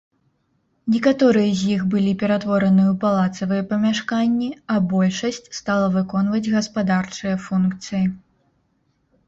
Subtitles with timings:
[0.93, 8.05] Некаторыя з іх былі ператвораныя ў палацавыя памяшканні, а большасць стала выконваць гаспадарчыя функцыі.